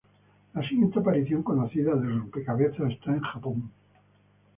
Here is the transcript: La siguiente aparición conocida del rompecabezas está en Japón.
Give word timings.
La 0.55 0.63
siguiente 0.67 0.97
aparición 0.97 1.43
conocida 1.43 1.93
del 1.93 2.17
rompecabezas 2.21 2.89
está 2.91 3.11
en 3.13 3.19
Japón. 3.19 3.71